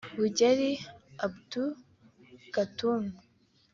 Bugweri 0.17 0.69
Abdu 1.25 1.63
Katuntu 2.53 3.15